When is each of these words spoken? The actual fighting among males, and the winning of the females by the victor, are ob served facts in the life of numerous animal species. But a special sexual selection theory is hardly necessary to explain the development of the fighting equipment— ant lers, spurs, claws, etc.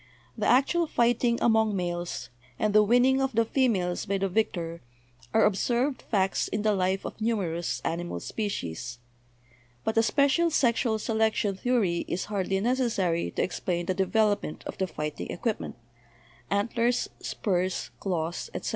The 0.35 0.47
actual 0.47 0.87
fighting 0.87 1.37
among 1.43 1.75
males, 1.75 2.31
and 2.57 2.73
the 2.73 2.81
winning 2.81 3.21
of 3.21 3.33
the 3.33 3.45
females 3.45 4.07
by 4.07 4.17
the 4.17 4.27
victor, 4.27 4.81
are 5.31 5.45
ob 5.45 5.55
served 5.55 6.01
facts 6.01 6.47
in 6.47 6.63
the 6.63 6.73
life 6.73 7.05
of 7.05 7.21
numerous 7.21 7.81
animal 7.85 8.19
species. 8.19 8.97
But 9.83 9.95
a 9.97 10.01
special 10.01 10.49
sexual 10.49 10.97
selection 10.97 11.55
theory 11.55 12.05
is 12.07 12.25
hardly 12.33 12.59
necessary 12.61 13.29
to 13.29 13.43
explain 13.43 13.85
the 13.85 13.93
development 13.93 14.63
of 14.65 14.75
the 14.79 14.87
fighting 14.87 15.29
equipment— 15.29 15.75
ant 16.49 16.73
lers, 16.75 17.07
spurs, 17.19 17.91
claws, 17.99 18.49
etc. 18.55 18.69